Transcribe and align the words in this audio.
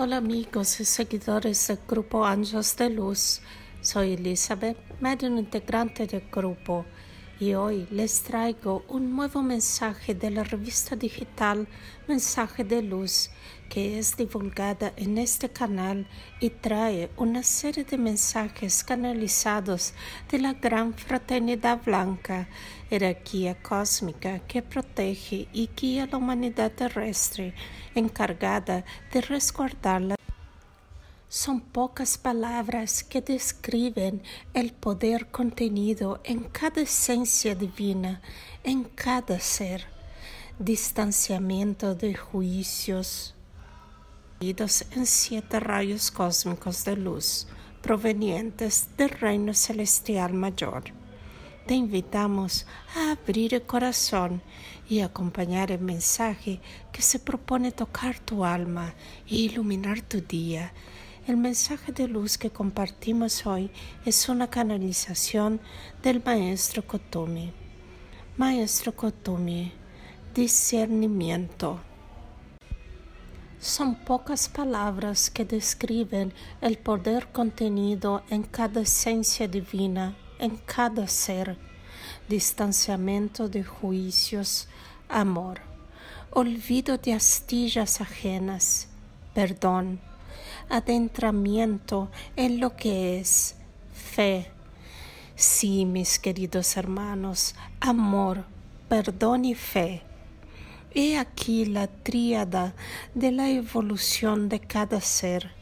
Hola 0.00 0.18
amigos 0.18 0.78
y 0.78 0.84
seguidores 0.84 1.66
del 1.66 1.80
grupo 1.88 2.24
Ángeles 2.24 2.76
de 2.76 2.88
Luz. 2.88 3.40
Soy 3.80 4.12
Elizabeth, 4.12 4.78
medio 5.00 5.26
integrante 5.26 6.06
del 6.06 6.22
grupo, 6.30 6.84
y 7.40 7.54
hoy 7.54 7.86
les 7.90 8.22
traigo 8.22 8.84
un 8.88 9.14
nuevo 9.14 9.42
mensaje 9.42 10.14
de 10.14 10.30
la 10.30 10.42
revista 10.42 10.96
digital 10.96 11.68
Mensaje 12.08 12.64
de 12.64 12.82
Luz, 12.82 13.30
que 13.68 13.98
es 13.98 14.16
divulgada 14.16 14.92
en 14.96 15.18
este 15.18 15.48
canal 15.48 16.06
y 16.40 16.50
trae 16.50 17.10
una 17.16 17.42
serie 17.42 17.84
de 17.84 17.96
mensajes 17.96 18.82
canalizados 18.82 19.94
de 20.30 20.40
la 20.40 20.54
gran 20.54 20.94
fraternidad 20.94 21.80
blanca, 21.84 22.48
jerarquía 22.90 23.54
cósmica 23.62 24.40
que 24.40 24.62
protege 24.62 25.48
y 25.52 25.70
guía 25.76 26.08
la 26.10 26.18
humanidad 26.18 26.72
terrestre, 26.72 27.54
encargada 27.94 28.84
de 29.12 29.20
resguardarla. 29.20 30.17
Son 31.30 31.60
pocas 31.60 32.16
palabras 32.16 33.04
que 33.04 33.20
describen 33.20 34.22
el 34.54 34.72
poder 34.72 35.30
contenido 35.30 36.22
en 36.24 36.44
cada 36.44 36.80
esencia 36.80 37.54
divina, 37.54 38.22
en 38.64 38.84
cada 38.84 39.38
ser. 39.38 39.84
Distanciamiento 40.58 41.94
de 41.94 42.14
juicios 42.14 43.34
en 44.40 45.04
siete 45.04 45.60
rayos 45.60 46.10
cósmicos 46.10 46.86
de 46.86 46.96
luz 46.96 47.46
provenientes 47.82 48.88
del 48.96 49.10
reino 49.10 49.52
celestial 49.52 50.32
mayor. 50.32 50.84
Te 51.66 51.74
invitamos 51.74 52.66
a 52.96 53.10
abrir 53.12 53.52
el 53.52 53.62
corazón 53.64 54.40
y 54.88 55.00
acompañar 55.00 55.70
el 55.72 55.80
mensaje 55.80 56.62
que 56.90 57.02
se 57.02 57.18
propone 57.18 57.70
tocar 57.70 58.18
tu 58.18 58.46
alma 58.46 58.94
e 59.28 59.34
iluminar 59.34 60.00
tu 60.00 60.22
día 60.22 60.72
el 61.28 61.36
mensaje 61.36 61.92
de 61.92 62.08
luz 62.08 62.38
que 62.38 62.48
compartimos 62.48 63.44
hoy 63.44 63.70
es 64.06 64.30
una 64.30 64.48
canalización 64.48 65.60
del 66.02 66.22
maestro 66.24 66.86
Kotumi. 66.86 67.52
Maestro 68.38 68.96
Kotumi, 68.96 69.70
discernimiento. 70.34 71.80
Son 73.60 73.94
pocas 73.94 74.48
palabras 74.48 75.28
que 75.28 75.44
describen 75.44 76.32
el 76.62 76.78
poder 76.78 77.28
contenido 77.30 78.22
en 78.30 78.42
cada 78.42 78.80
esencia 78.80 79.46
divina, 79.46 80.16
en 80.38 80.56
cada 80.56 81.06
ser. 81.08 81.58
Distanciamiento 82.26 83.50
de 83.50 83.64
juicios, 83.64 84.66
amor. 85.10 85.60
Olvido 86.30 86.96
de 86.96 87.12
astillas 87.12 88.00
ajenas, 88.00 88.88
perdón 89.34 90.07
adentramiento 90.68 92.10
en 92.36 92.60
lo 92.60 92.76
que 92.76 93.18
es 93.18 93.56
fe. 93.92 94.50
Sí, 95.36 95.84
mis 95.84 96.18
queridos 96.18 96.76
hermanos, 96.76 97.54
amor, 97.80 98.44
perdón 98.88 99.44
y 99.44 99.54
fe. 99.54 100.02
He 100.94 101.18
aquí 101.18 101.64
la 101.64 101.86
tríada 101.86 102.74
de 103.14 103.30
la 103.30 103.48
evolución 103.48 104.48
de 104.48 104.60
cada 104.60 105.00
ser. 105.00 105.52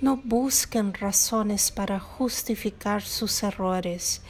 No 0.00 0.16
busquen 0.18 0.92
razones 0.92 1.70
para 1.70 1.98
justificar 1.98 3.00
sus 3.00 3.42
errores, 3.42 4.20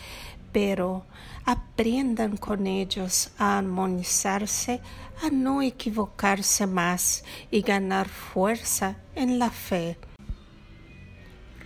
pero 0.52 1.04
aprendan 1.44 2.36
con 2.36 2.66
ellos 2.66 3.30
a 3.38 3.58
armonizarse, 3.58 4.80
a 5.22 5.30
no 5.30 5.62
equivocarse 5.62 6.66
más 6.66 7.24
y 7.50 7.62
ganar 7.62 8.08
fuerza 8.08 8.96
en 9.14 9.38
la 9.38 9.50
fe 9.50 9.98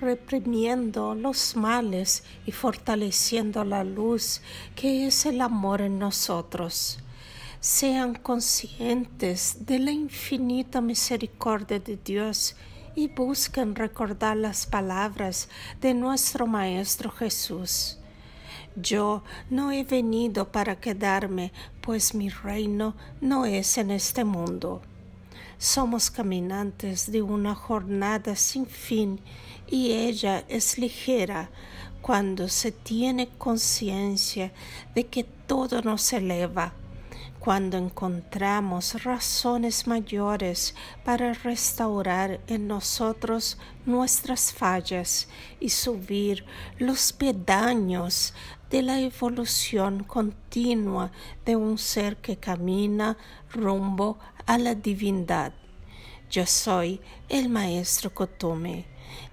reprimiendo 0.00 1.15
los 1.15 1.56
males 1.56 2.25
y 2.47 2.53
fortaleciendo 2.53 3.65
la 3.65 3.84
luz 3.84 4.41
que 4.75 5.06
es 5.06 5.27
el 5.27 5.41
amor 5.41 5.83
en 5.83 5.99
nosotros. 5.99 6.99
Sean 7.60 8.15
conscientes 8.15 9.66
de 9.66 9.78
la 9.78 9.91
infinita 9.91 10.81
misericordia 10.81 11.78
de 11.78 11.99
Dios 12.03 12.56
y 12.97 13.09
busquen 13.09 13.75
recordar 13.75 14.38
las 14.38 14.66
palabras 14.66 15.49
de 15.81 15.93
nuestro 15.93 16.47
Maestro 16.47 17.10
Jesús. 17.10 18.00
Yo 18.76 19.25
no 19.50 19.72
he 19.72 19.84
venido 19.84 20.53
para 20.53 20.81
quedarme, 20.81 21.53
pues 21.81 22.14
mi 22.14 22.28
reino 22.28 22.94
no 23.20 23.44
es 23.44 23.78
en 23.78 23.91
este 23.91 24.25
mundo. 24.25 24.82
Somos 25.58 26.10
caminantes 26.10 27.10
de 27.10 27.20
una 27.20 27.54
jornada 27.54 28.36
sin 28.36 28.66
fin 28.66 29.20
y 29.66 29.92
ella 29.92 30.44
es 30.48 30.78
ligera 30.78 31.50
cuando 32.00 32.48
se 32.48 32.72
tiene 32.72 33.28
conciencia 33.28 34.53
de 34.94 35.06
que 35.06 35.25
todo 35.25 35.82
nos 35.82 36.12
eleva, 36.12 36.72
cuando 37.41 37.78
encontramos 37.78 39.03
razones 39.03 39.87
mayores 39.87 40.75
para 41.05 41.33
restaurar 41.33 42.39
en 42.47 42.69
nosotros 42.69 43.56
nuestras 43.87 44.53
fallas 44.53 45.27
y 45.59 45.71
subir 45.71 46.45
los 46.78 47.15
pedaños 47.15 48.34
de 48.71 48.83
la 48.83 49.01
evolución 49.01 50.05
continua 50.05 51.11
de 51.47 51.56
un 51.56 51.78
ser 51.78 52.19
que 52.19 52.37
camina 52.37 53.17
rumbo 53.51 54.19
a 54.47 54.59
la 54.59 54.75
divindad. 54.75 55.53
Yo 56.30 56.46
soy 56.46 57.00
el 57.28 57.48
maestro 57.48 58.14
Kotome. 58.14 58.84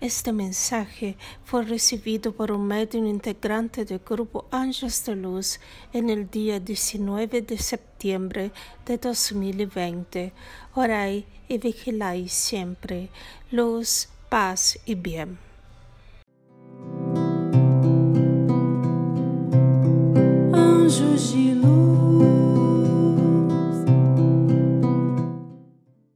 Este 0.01 0.33
mensaje 0.33 1.15
fue 1.45 1.63
recibido 1.63 2.31
por 2.31 2.51
un 2.51 2.65
medio 2.65 3.05
integrante 3.05 3.85
del 3.85 3.99
grupo 3.99 4.47
Ángeles 4.49 5.05
de 5.05 5.15
Luz 5.15 5.59
en 5.93 6.09
el 6.09 6.27
día 6.27 6.59
19 6.59 7.43
de 7.43 7.57
septiembre 7.59 8.51
de 8.87 8.97
2020. 8.97 10.33
Oráis 10.73 11.25
y 11.47 11.59
vigiláis 11.59 12.33
siempre. 12.33 13.09
Luz, 13.51 14.09
paz 14.27 14.79
y 14.83 14.95
bien. 14.95 15.37
Anjos 20.51 21.33
de 21.35 21.53
luz. 21.53 21.76